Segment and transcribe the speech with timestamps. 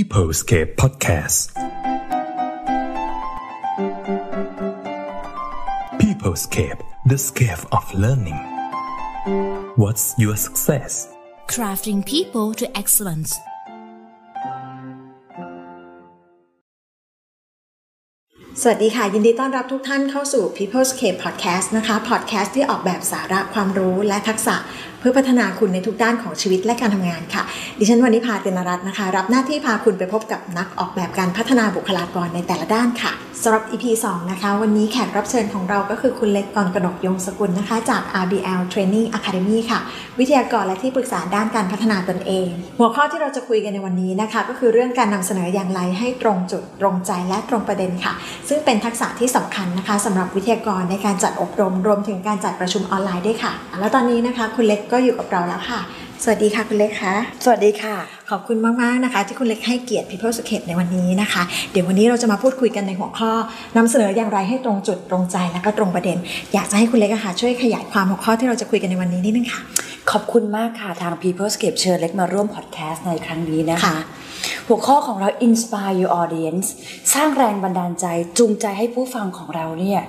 [0.00, 1.40] Peoplescape Podcast
[6.00, 8.38] Peoplescape the scale of learning
[9.82, 10.92] What's your success
[11.54, 13.30] crafting people to excellence
[18.62, 24.56] สวัสดีค่ะ ยินดีต้อนรับทุกท่านเข้าสู่ People's Cape Podcast นะคะ podcast ที่ออกแบบสาระความรู้และทักษะ
[25.00, 27.42] เพื่อพัฒนาคุณในทุกด้านของชีวิตและการทำงานค่ะ
[27.78, 33.12] ดิฉันวันนี้พาเตนรัตน์นะคะ รับหน้าที่พาคุณไปพบกับนักออกแบบการพัฒนาบุคลากรในแต่ละด้านค่ะ
[33.42, 39.80] สำหรับ EP 2 นะคะ วันนี้แขกรับเชิญของเราก็คือคุณเล็กกรกนกยงสกุลนะคะ จาก RBL Training Academy ค่ะ
[40.18, 42.48] วิทยากรและที่ปรึกษาด้านการพัฒนาตนเอง
[42.78, 48.12] หัวข้อที่เราจะคุยกันในวันนี้นะคะ ก็คือเรื่องการนำเสนออย่างไรให้ตรงจุดตรงใจและตรงประเด็นค่ะ
[48.48, 55.80] ซึ่งเป็นทักษะที่สำคัญนะคะสำหรับวิทยากรในการจัดอบรม รวมถึงการจัดประชุมออนไลน์ด้วยค่ะ แล้วตอนนี้นะคะคุณเล็กก็อยู่กับเราแล้วค่ะ
[56.22, 57.96] สวัสดีค่ะคุณเล็กค่ะ สวัสดีค่ะ
[58.30, 63.32] ขอบคุณมาก ๆ นะคะ ที่คุณเล็กให้เกียรติ People s c a p e ในวันนี้นะคะ เดี๋ยววันนี้เราจะมาพูดคุยกันในหัวข้อ
[63.76, 66.18] นำเสนออย่างไรให้ตรงจุดตรงใจและก็ตรงประเด็น
[66.54, 69.60] อยากจะให้คุณเล็กอะค่ะช่วยขยายความหัวข้อที่เราจะคุยกันในวันนี้นิดนึงค่ะ
[70.10, 73.98] ขอบคุณมากค่ะทาง Peoplescape เชิญเล็กมาร่วมพอดแคสต์ในครั้งนี้นะคะค่ะ
[74.72, 76.66] หัวข้อของเรา Inspire your audience
[77.14, 78.06] สร้างแรงบันดาลใจ
[78.38, 80.00] จูงใจให้ผู้ฟังของเราเนี่ย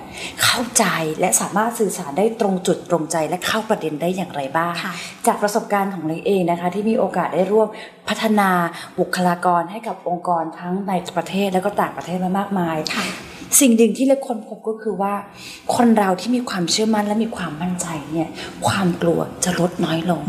[0.42, 0.84] เข้าใจ
[1.20, 4.94] และสามารถสื่อสารได้ตรงจุดตรงใจและเข้าประเด็นได้อย่างไรบ้างค่ะ
[5.26, 7.68] จากประสบการณ์ของเล็กเองนะคะ ที่มีโอกาสได้ร่วม
[8.08, 8.50] พัฒนา
[8.98, 15.14] บุคลากรให้กับองค์กรทั้งในประเทศและก็ต่างประเทศมามากมายค่ะ สิ่งหนึ่งที่เล็กค้นพบก็คือว่า
[15.76, 18.28] คนเราที่มีความเชื่อมั่นและมีความมั่นใจเนี่ย
[18.66, 20.22] ความกลัวจะลดน้อยลง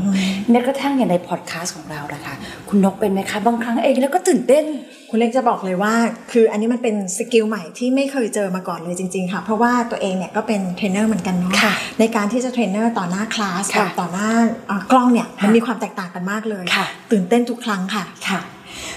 [0.49, 2.33] แม้กระทั่งอย่างในพอดแคสต์ของเรานะคะ
[2.69, 4.65] คุณนกเป็นไหมคะบางครั้งเองแล้วก็ตื่นเต้น
[5.09, 5.93] คุณเล็กจะบอกเลยว่า
[6.31, 14.29] คืออันนี้มันเป็น skill ใหม่ที่ไม่เคยเจอมาก่อนเลยจริง ๆ ค่ะ เพราะว่าตัวเองเนี่ยก็เป็นเทรนเนอร์เหมือนกันเนาะค่ะในการที่จะเทรนเนอร์ต่อหน้าคลาสค่ะกับต่อหน้า
[14.67, 18.39] เอ่อกล้องเนี่ยมันค่ะมีความแตกต่างกันมากเลยค่ะตื่นเต้นทุกครั้งค่ะค่ะ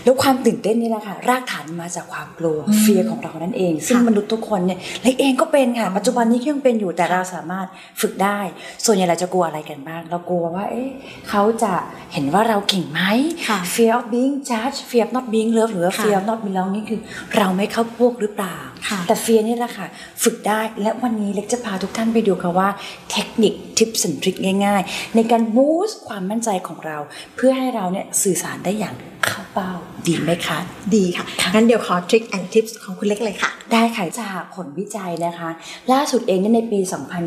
[0.05, 7.66] แล้วความตื่นเต้นนี่แหละค่ะ รากฐานมาจากความกลัว fear ของเรานั่นเอง ซึ่งค่ะมนุษย์ทุกคนเนี่ยเล็กเองก็เป็นค่ะ ปัจจุบันนี้ก็ยังเป็นอยู่แต่เราสามารถ
[8.00, 8.39] ฝึกได้
[8.85, 10.90] ส่วนใหญ่เราจะกลัวอะไรกันบ้าง เรากลัวว่า เอ๊ะ
[11.29, 11.73] เขาจะ
[12.12, 13.01] เห็นว่าเราเก่งไหม
[13.48, 17.01] ค่ะ fear of being judged fear of not being loved หรือว่าค่ะ fear of not belonging นี่คือ
[17.36, 18.56] เราไม่เข้าพวกหรือเปล่า
[18.89, 19.86] ค่ะแต่ fear นี่แหละค่ะ
[20.23, 22.68] ฝึกได้และวันนี้เล็กจะพาทุกท่านไปดูค่ะว่า
[23.11, 26.98] เทคนิคทิปส์ทริคง่าย ๆ ในการบูสต์ความมั่นใจของเรา
[27.36, 28.95] เพื่อให้เราเนี่ยสื่อสารได้อย่าง
[29.27, 29.73] เข้าเป้า
[30.08, 30.58] ดีไหมคะ
[30.94, 31.24] ดีค่ะ
[31.55, 35.50] งั้นเดี๋ยวขอทริคแอนด์ทิปส์ของคุณเล็กเลยค่ะ ได้ค่ะ จากผลวิจัยนะคะ
[35.92, 36.78] ล่าสุดเองเนี่ยในปี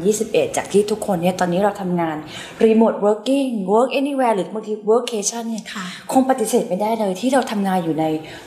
[0.03, 2.17] 2021 จากที่ทุกคนเนี่ยตอนนี้เราทำงาน
[2.65, 8.05] remote working work anywhere หรือบางที workcation เนี่ยค่ะคงปฏิเสธไม่ได้เลยที่เราทำงานอยู่ใน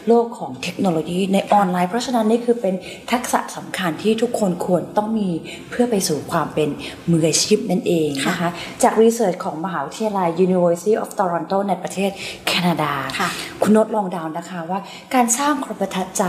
[0.08, 2.74] โลกของเทคโนโลยีในออนไลน์ เพราะฉะนั้นนี่คือเป็น
[3.12, 5.30] ทักษะสำคัญที่ทุกคนควรต้องมี
[5.70, 6.68] เพื่อไปสู่ความเป็น
[7.10, 8.48] มืออาชีพนั่นเองนะคะ
[8.82, 12.10] จากรีเสิร์ชของมหาวิทยาลัย University of Toronto ในประเทศ
[12.46, 13.28] แคนาดาค่ะ
[13.62, 14.78] คุณโนตลองเดาวนะคะว่า
[15.14, 16.24] การสร้างความประทับใจ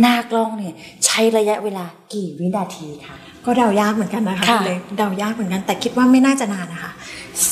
[0.00, 0.74] หน้ากล้องเนี่ย
[1.06, 3.16] ใช้ระยะเวลากี่วินาทีคะ
[3.46, 6.92] ก็เดายากเหมือนกันนะคะค่ะณเล็กเดายากเหมือนกันแต่คิดว่าไม่น่าจะนานนะคะ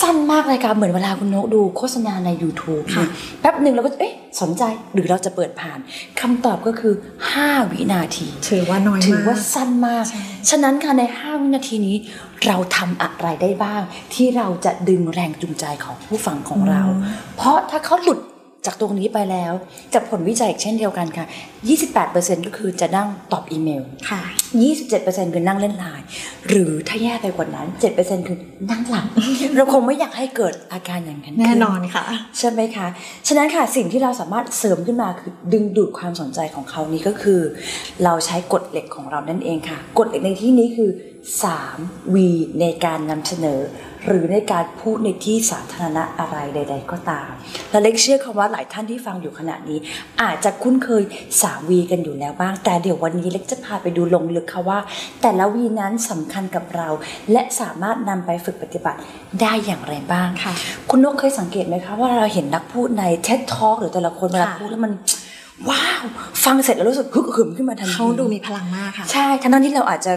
[0.00, 4.62] สั้นมากเลยค่ะเหมือนเวลาคุณนกดูโฆษณาใน YouTube ค่ะเนี่ยแป๊บหนึ่งเราก็เอ๊ะสนใจ
[4.94, 5.78] หรือเราจะเปิดผ่าน
[6.20, 6.94] คำตอบก็คือ
[7.32, 11.96] 5 วินาทีถือว่าน้อยมากถือว่าสั้นมากใช่ฉะนั้นค่ะใน 5 วินาทีนี้
[12.46, 13.82] เราทำอะไรได้บ้าง
[14.14, 16.82] ที่เราจะดึงแรงจูงใจของผู้ฟังของเรา
[17.36, 18.20] เพราะถ้าเขาหลุด
[18.66, 19.53] จากตรงนี้ไปแล้ว
[19.94, 21.26] จากผลวิจัยอีกเช่นเดียวกันค่ะ
[21.87, 24.21] 28%ก็คือจะนั่งตอบอีเมล ค่ะ
[24.76, 26.06] 27%คือนั่งเล่นไลน์
[26.48, 27.66] หรือถ้าแย่ไปกว่านั้น
[27.98, 28.38] 7%คือ
[28.71, 29.06] นั่งหลับ
[29.56, 32.04] เราคงไม่อยากให้เกิดอาการอย่างนั้นขึ้แน่นอนค่ะ
[32.38, 32.87] ใช่ไหมคะ
[33.26, 37.41] ฉะนั้นค่ะสิ่งที่เราสามารถเสริมขึ้นมาคือดึงดูดความสนใจของเขานี้ก็คือ
[38.04, 40.91] เราใช้กฎเหล็กของเรานั่นเองค่ะ กฎเหล็กในที่นี้คือ
[41.53, 42.16] 3 V
[42.60, 43.60] ในการนำเสนอ
[44.06, 47.30] หรือในการพูดในที่สาธารณะอะไรใด ๆ ก็ตาม
[47.70, 49.78] และเล็กเชื่อคำว่าหลายท่านที่ฟังอยู่ขณะนี้
[50.22, 51.02] อาจจะคุ้นเคย
[51.36, 54.78] 3 V กันอยู่แล้วบ้าง แต่เดี๋ยววันนี้เล็กจะพาไปดูลงลึกค่ะว่า
[55.22, 56.88] แต่ละ V นั้นสำคัญกับเรา
[57.32, 58.98] และสามารถนำไปฝึกปฏิบัติ
[59.40, 60.52] ได้อย่างไรบ้างค่ะ
[60.90, 64.92] คุณนกเคยสังเกตไหมคะว่าเราเห็นนักพูดใน TED Talk หรือแต่ละคนเวลาค่ะพูดแล้วมัน
[65.68, 66.02] ว้าว
[66.44, 70.12] ฟังเสร็จแล้วรู้สึกฮึกหืมขึ้นมาทันทีเขาดูมีพลังมากค่ะ ใช่ทั้งนั้นที่เราอาจจะ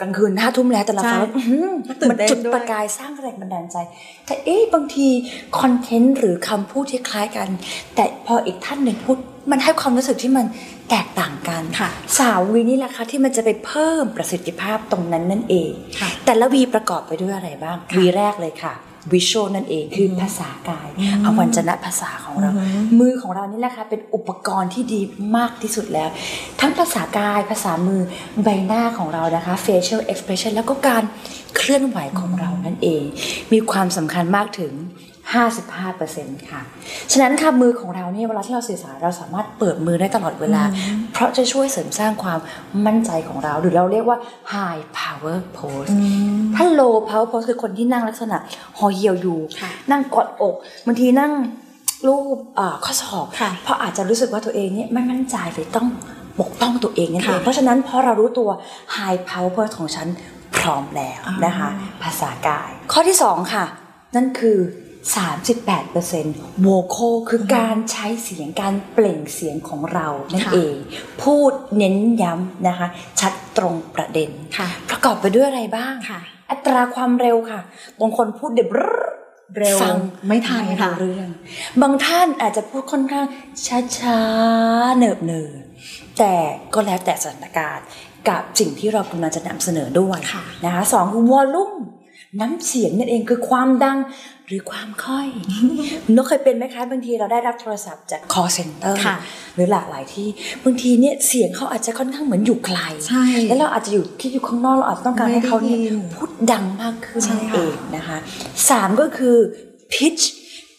[0.00, 3.76] กลางคืนห้าทุ่มแล้วแต่เราฟังแล้วใช่อื้อหือตื่นมันเต้นจุดด้วยประกายสร้างแรงบันดาลใจ
[4.26, 5.08] แต่เอ๊ะบางที
[5.58, 7.48] คอนเทนต์หรือคำพูดที่คล้ายกัน
[7.94, 9.16] แต่พออีกท่านหนึ่งพูด
[9.50, 10.46] มันให้ความรู้สึกที่มัน
[10.90, 15.70] แตกต่างกันค่ะสาววีนี่แหละค่ะที่มันจะไปเพิ่มประสิทธิภาพตรงนั้นนั่นเอง
[16.00, 18.74] ค่ะแต่ละวีประกอบไปด้วยอะไรบ้างวีแรกเลยค่ะ
[19.12, 20.88] วิชวลนั่นเองคือภาษากาย
[21.24, 22.50] อวัจนภาษาของเรา
[23.00, 25.00] มือของเรานี่แหละค่ะเป็นอุปกรณ์ที่ดี
[25.36, 26.08] มากที่สุดแล้ว
[26.60, 28.00] ทั้งภาษากายภาษามือ
[28.44, 31.02] ใบหน้าของเรานะคะ facial expression แล้วก็การ
[31.56, 33.02] เคลื่อนไหวของเรานั่นเอง
[33.52, 34.72] มีความสำคัญมากถึง
[35.34, 36.60] 55%ค่ะ
[37.12, 40.62] ฉะนั้นค่ะมือของเราเนี่ยเวลาที่เราสื่อสารเราสามารถเปิดมือได้ตลอดเวลา
[41.12, 42.38] เพราะจะช่วยเสริมสร้างความ
[42.86, 44.18] มั่นใจของเรา หรือเราเรียกว่า
[44.54, 45.90] high power pose
[46.56, 48.36] ถ้า low power pose คือคนที่นั่งลักษณะ
[48.78, 50.54] ห่อเหี่ยวอยู่ค่ะนั่งกอดอก
[50.86, 51.32] บางทีนั่ง
[52.06, 55.86] รูปเอ่อข้อศอกค่ะเพราะอาจจะรู้สึกว่าตัวเองเนี่ยไม่มั่นใจเลยต้อง
[56.40, 58.48] ปกป้องตัวเองนั่นเองค่ะเพราะฉะนั้นพอเรารู้ตัว
[58.96, 60.08] high power pose ของฉัน
[60.58, 61.68] พร้อมแล้วอ่านนะคะ
[62.02, 63.64] ภาษากาย ข้อที่ 2 ค่ะ
[64.16, 64.58] นั่นคือ
[65.06, 70.76] 38% vocal คือการใช้เสียงการเปล่งเสียงของเรานั่นค่ะเอง
[71.22, 72.88] พูดเน้นย้ำนะคะ
[73.20, 77.60] ชัดตรงประเด็นค่ะประกอบไปด้วยอะไรบ้างค่ะอัตราความเร็วค่ะ
[78.00, 79.96] บางคนพูดเด็บเร็วฟัง
[80.28, 81.28] ไม่ทันค่ะรู้เรื่อง
[81.82, 83.26] บางท่านอาจจะพูดค่อนข้าง
[83.98, 86.34] ช้าๆเนิบเนิบๆแต่
[86.74, 87.86] ก็แล้วแต่สถานการณ์
[88.28, 91.72] กับสิ่งที่เรากำลังจะนำเสนอด้วยค่ะนะคะสองคือวอลลุ่ม
[92.40, 93.98] น้ำเสียงนั่นเองคือความดัง
[94.46, 95.26] หรือความค่อย
[96.16, 99.16] นกเคยเป็นไหมคะบางทีเราได้รับโทรศัพท์จาก call center ค่ะ
[99.54, 100.28] หรือหลากหลายที่
[100.64, 102.78] บางทีเนี่ยเสียงเขาอาจจะค่อนข้างเหมือนอยู่ไกล
[103.08, 108.18] ใช่แล้วเราอาจจะอยู่ที่อยู่ข้างนอกเราอาจจะต้องการให้เขาเนี่ยไม่ได้ยินพูดดังมากขึ้นใช่นั่นค่ะเองนะคะ
[108.70, 109.36] สามก็คือ
[109.92, 110.22] pitch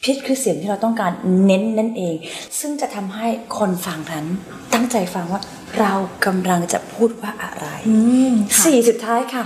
[0.03, 1.11] pitch คือเสียงที่เราต้องการ
[1.45, 2.15] เน้นนั่นเอง
[2.59, 4.25] ซึ่งจะทำให้คนฟังนั้น
[4.73, 5.41] ตั้งใจฟังว่า
[5.79, 5.93] เรา
[6.25, 7.95] กำลังจะพูดว่าอะไรอื
[8.31, 9.43] มค่ะสี่สุดท้ายค่ะ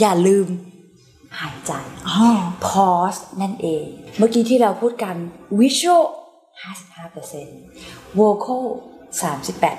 [0.00, 0.46] อย่าลืม
[1.40, 1.72] หายใจ
[2.08, 2.28] อ๋อ
[2.68, 3.84] pause นั่นเอง
[4.18, 5.14] เมื่อกี้ที่เราพูดกัน
[5.60, 6.02] visual
[6.62, 8.64] 55% vocal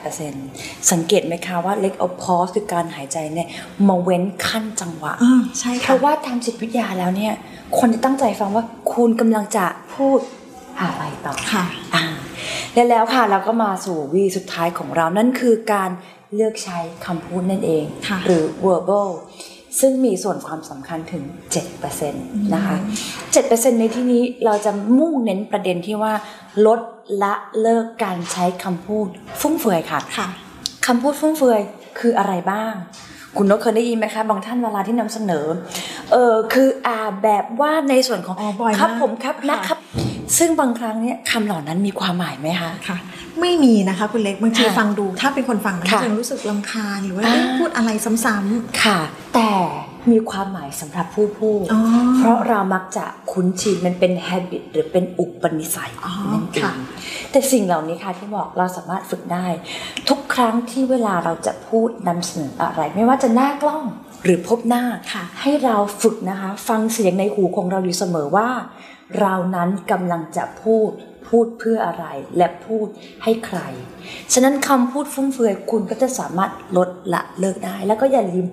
[0.03, 3.47] 38%สังเกตไหมคะว่าเล็กเอา pause คือการหายใจเนี่ย
[3.87, 7.33] มาเว้นขั้นจังหวะอ่าใช่เพค่ะราะว่าตามจิตวิทยาแล้วเนี่ย
[7.77, 8.63] คนจะตั้งใจฟังว่า
[8.93, 9.65] คุณกำลังจะ
[9.95, 10.19] พูด
[10.81, 11.63] อะไรต่อค่ะ
[11.95, 12.03] อ่า
[12.73, 15.89] และแล้วค่ะเราก็มาสู่วีสุดท้ายของเรานั่นคือการ
[16.35, 19.09] เลือกใช้คำพูดนั่นเองค่ะหรือ verbal
[19.79, 21.23] ซึ่งมีส่วนความสำคัญถึง
[21.89, 22.77] 7%นะคะ
[23.29, 26.13] 7%ในที่นี้เราจะมุ่งเน้นประเด็นที่ว่า
[26.65, 26.79] ลด
[27.23, 29.07] ละเลิกการใช้คำพูด
[29.41, 30.27] ฟุ่มเฟือยค่ะค่ะ
[30.85, 31.61] คำพูดฟุ่มเฟือย
[31.99, 32.73] คืออะไรบ้าง
[33.37, 35.45] คุณนกเคยได้ยินไหมคะ บางท่านเวลาที่นำเสนอ
[36.11, 39.77] เออคืออ่าแบบว่าในส่วนของอ๋อบ่อยมากครับผมครับค่ะนะครับ
[40.37, 42.97] ซึ่งบางครั้งเนี่ยคำเหล่านั้นมีความหมายไหมคะค่ะ
[43.41, 48.99] ไม่มีนะคะคุณเล็กบางทีค่ะฟังดู ถ้าเป็นคนฟังนะค่ะจะรู้สึกลำคาญหรือว่าอ่าเอ๊ะพูดอะไรซ้ำค่ะ
[49.35, 49.51] แต่
[50.11, 51.81] มีความหมายสำหรับผู้พูดอ๋อ
[52.17, 56.77] เพราะเรามักจะคุ้นชินมันเป็น habit หรือเป็นอุปนิสัยอ๋อนั่นเอค่ะง
[57.31, 59.45] แต่สิ่งเหล่านี้ค่ะที่บอกเราสามารถฝึกได้
[60.09, 63.85] ทุกครั้งที่เวลาเราจะพูดนำเสนออะไร ไม่ว่าจะหน้ากล้อง
[64.23, 64.83] หรือพบหน้า
[65.13, 68.49] ค่ะให้เราฝึกนะคะ ฟังเสียงในหูของเราอยู่เสมอว่า
[69.19, 70.89] เรานั้นกำลังจะพูด
[71.27, 72.05] พูดเพื่ออะไร
[72.37, 72.87] และพูด
[73.23, 73.59] ให้ใคร
[74.33, 78.45] ฉะนั้นคำพูดฟุ่มเฟือยคุณก็จะสามารถลดละเลิกได้ แล้วก็อย่าลืม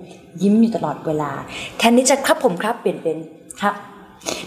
[0.42, 1.32] ยิ้มอยู่ตลอดเวลา
[1.78, 3.18] แทนที่จะครับผมครับเปลี่ยนเป็น
[3.60, 3.74] ครับ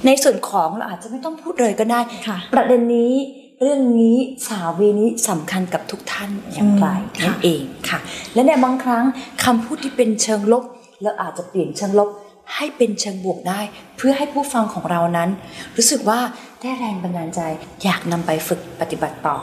[0.06, 3.14] ในส่วนของเราอาจจะไม่ต้องพูดเลยก็ได้ค่ะประเด็นนี้
[3.62, 4.18] เรื่องนี้
[4.48, 6.88] สาวีนี้สำคัญกับทุกท่านอย่างไร
[7.20, 8.00] อืมค่ะนั่นเองค่ะ
[8.34, 9.04] และในบางครั้ง
[9.44, 10.64] คำพูดที่เป็นเชิงลบ
[11.03, 12.09] เราอาจจะเปลี่ยนเชิงลบ
[12.55, 13.59] ให้เป็นเชิงบวกได้
[13.97, 15.29] เพื่อให้ผู้ฟังของเรานั้น
[15.77, 16.19] รู้สึกว่า
[16.61, 17.41] ได้แรงบันดาลใจ
[17.83, 19.38] อยากนำไปฝึกปฏิบัติต่อ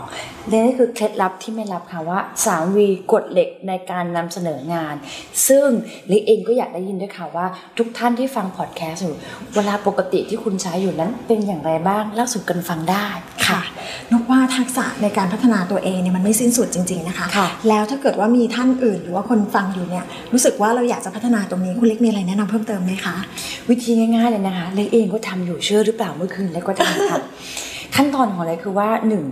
[0.50, 4.94] นี่คือเคล็ดลับที่ไม่ลับค่ะว่า3วีกฎเหล็กในการนำเสนองาน
[5.48, 5.66] ซึ่ง
[6.10, 7.46] ลิเองก็อยากได้ยินด้วยค่ะว่า
[7.78, 9.16] ทุกท่านที่ฟังพอดแคสต์อยู่
[9.54, 13.06] เวลาปกติที่คุณใช้อยู่นั้นเป็นอย่างไรบ้างเล่าสู่กันฟังได้
[13.46, 13.60] ค่ะ
[14.56, 23.17] ทักษะในการพัฒนาตัวเองเนี่ยมันไม่สิ้นสุดจริง ๆนะคะค่ะแล้วถ้าเกิดว่ามีท่านอื่น หรือว่าคนฟังอยู่เนี่ยรู้สึกว่าเราอยากจะพัฒนาตรงนี้คุณเล็กมีอะไรแนะนำเพิ่มเติมไหมคะ
[23.70, 27.20] วิธีง่ายๆเลยนะคะเล็กเองก็ทำอยู่เชื่อหรือเปล่าเมื่อคืนเล็กก็ทำค่ะ
[27.97, 29.25] ขั้นตอนของเล็กคือว่าหนึ่ง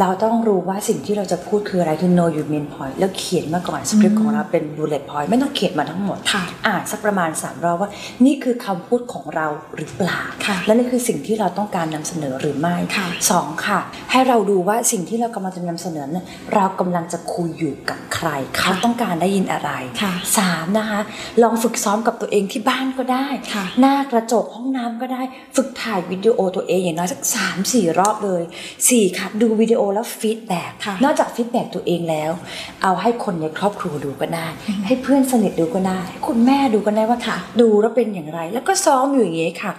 [0.00, 7.90] เราต้องรู้ว่าสิ่งที่เราจะพูดคืออะไรคือ know your main point แล้วเขียนมาก่อนสคริปต์ของเราเป็น bullet point ไม่ต้องเขียนมาทั้งหมดค่ะอ่านสักประมาณ3รอบว่า
[8.26, 13.80] นี่คือคำพูดของเราหรือเปล่าค่ะและนี่คือสิ่งที่เราต้องการนำเสนอหรือไม่ค่ะสองค่ะ
[14.10, 18.28] ให้เราดูว่าสิ่งที่เรากำลังจะนำเสนอเนี่ยเรากำลังจะคุยอยู่กับใคร
[18.58, 19.70] เขาต้องการได้ยินอะไร
[20.02, 21.00] ค่ะสามนะคะ
[21.42, 25.22] ลองฝึกซ้อมกับตัวเองที่บ้านก็ได้ค่ะหน้ากระจกห้องน้ำก็ได้
[25.56, 28.42] ฝึกถ่ายวิดีโอตัวเองอย่างน้อยสักสามสี่รอบเลย
[28.88, 32.32] สี่ค่ะดูวิดีโอแล้ว feedback ค่ะนอกจาก feedback ตัวเองแล้ว
[32.82, 34.46] เอาให้คนในครอบครัวดูก็ได้
[34.86, 39.72] ให้เพื่อนสนิทดูก็ได้ให้คุณแม่ดูก็ได้ว่าค่ะ ดูแล้วเป็นอย่างไร แล้วก็ซ้อมอยู่อย่างนี้ค่ะ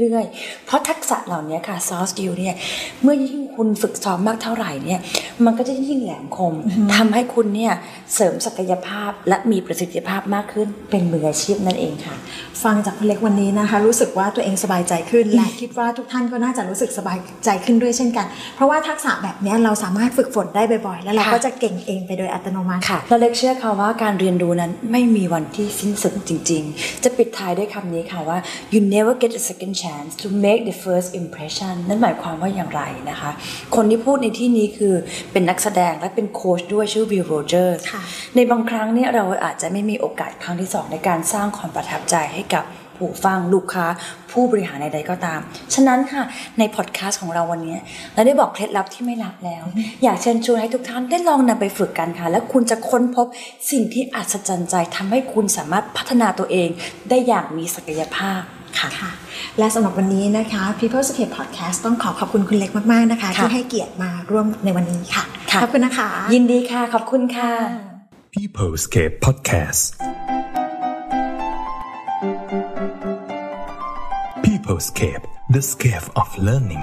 [0.00, 2.54] เรื่อยๆ เพราะทักษะเหล่านี้ค่ะ soft skill เนี่ย
[3.02, 5.00] เมื่อยิ่งคุณฝึกซ้อมมากเท่าไหร่เนี่ย
[5.44, 6.54] มันก็จะยิ่งแหลมคม
[6.94, 7.72] ทำให้คุณเนี่ย
[8.14, 12.14] เสริมศักยภาพและมีประสิทธิภาพมากขึ้นเป็นมืออาชีพนั่นเองค่ะ
[12.62, 28.38] ฟังจากคุณเล็กวันนี้นะคะ รู้สึกว่าตัวเองสบายใจขึ้นและคิดว่าทุกท่านก็น่าจะรู้สึกสบายใจขึ้นด้วยเช่นกัน เพราะว่าทักษะแบบเนี้ยเราสามารถฝึกฝนได้บ่อยๆ แล้วเราค่ะก็จะเก่งเองไปโดยอัตโนมัติค่ะเราเล็กเชื่อค่ะว่าการเรียนรู้นั้นไม่มีวันที่สิ้นสุดจริง ๆ จะปิดท้ายด้วยคำนี้ค่ะว่า
[28.72, 33.30] you never get a second chance to make the first impression นั่นหมายความว่าอย่างไรนะคะ
[33.76, 34.94] คนที่พูดในที่นี้คือ
[35.32, 38.02] เป็นนักแสดงและเป็นโค้ชด้วยชื่อวิลโรเจอร์ค่ะ
[38.34, 42.64] ในบางครั้งเนี่ยเราอาจจะไม่มีโอกาสครั้งที่สองในการสร้างความประทับใจให้กับ
[42.96, 43.86] ผู้ฟังลูกค้า
[44.32, 45.40] ผู้บริหารใดๆก็ตาม
[45.74, 46.22] ฉะนั้นค่ะ
[46.58, 47.76] ในพอดแคสต์ของเราวันนี้
[48.14, 49.64] เราได้บอกเคล็ดลับที่ไม่ลับแล้ว
[50.02, 53.26] อยากเชิญชวนให้ทุกท่านได้ลองนำไปฝึกกันค่ะ และคุณจะค้นพบ
[53.70, 56.68] สิ่งที่อัศจรรย์ใจทำให้คุณสามารถพัฒนาตัวเอง
[57.08, 58.40] ได้อย่างมีศักยภาพ
[58.78, 59.12] ค่ะค่ะ
[59.58, 67.52] และสำหรับวันนี้นะคะ People Scape Podcast ต้องขอขอบคุณคุณเล็กมาก ๆ นะคะค่ะที่ให้เกียรติมาร่วมในวันนี้ค่ะค่ะ ขอบคุณนะคะ ยินดีค่ะ ขอบคุณค่ะ
[68.34, 69.82] Peoplescape Podcast
[74.76, 76.82] Peoplescape the scape of learning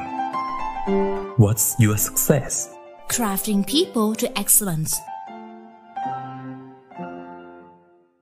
[1.38, 2.74] What's your success
[3.08, 4.98] Crafting people to excellence.